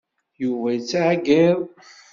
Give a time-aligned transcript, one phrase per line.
[0.41, 1.59] Yuba yettɛeyyiḍ.